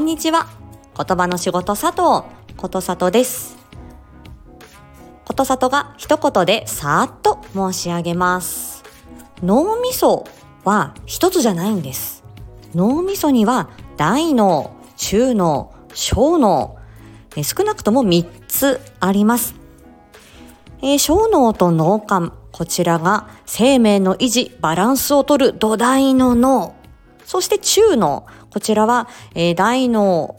[0.00, 0.48] んにちは。
[0.96, 2.26] 言葉の仕事佐藤、
[2.56, 3.58] ことさとです。
[5.26, 8.82] ことさとが一言でさーっと申し上げます。
[9.42, 10.26] 脳みそ
[10.64, 12.24] は一つじゃないんです。
[12.74, 13.68] 脳みそには
[13.98, 16.78] 大脳、中脳、小脳、
[17.42, 19.54] 少なくとも3つあります。
[20.80, 26.79] えー、小脳と脳幹、こちらが生命の維持、バランスをとる土台の脳。
[27.24, 30.36] そして中脳、こちらは、えー、大脳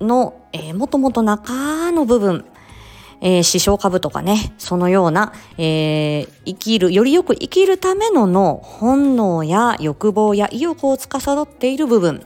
[0.00, 2.44] の、えー、もともと中の部分、
[3.20, 12.24] えー、視床下部とかね、そのような、えー、生きる、よりよく生きるための脳、本能や欲望や意欲を司っている部分。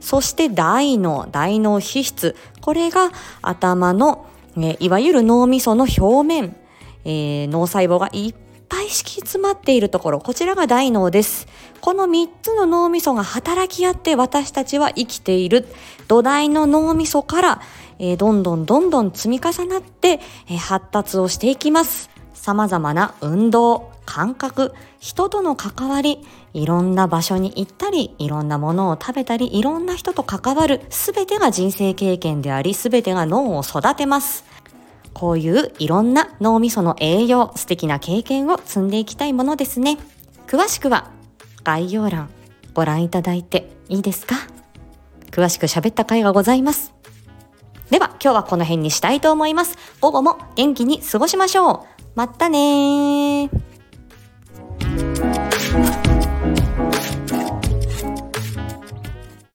[0.00, 2.34] そして大脳、大脳皮質。
[2.60, 6.56] これが頭の、えー、いわゆる脳みその表面、
[7.04, 8.51] えー、脳細胞がいっぱ
[8.82, 11.46] い敷き詰まっているところ、こちらが大脳です。
[11.80, 15.66] この3つの脳みそが働き合って私たちは生きている。
[16.08, 17.60] 土台の脳みそから、
[17.98, 22.10] えー、どんどんどんどん積み重なって、えー、発達をしていきます。
[22.34, 34.44] 様々な運動、感覚、人との関わり、いろんな場所に行ったり、いろんなものを食べたり、いろんな人と関わる、すべてが人生経験であり、すべてが脳を育てます。
[35.14, 39.98] こういういろんな脳みその栄養、素敵な経験を積んでいきたいものですね。
[40.46, 41.10] 詳しくは
[41.64, 42.28] 概要欄
[42.74, 44.36] ご覧いただいていいですか？
[45.30, 46.92] 詳しく喋った回がございます。
[47.90, 49.76] では今日はこの辺にしたいと思います。
[50.00, 51.80] 午後も元気に過ごしましょう。
[52.14, 53.71] またねー。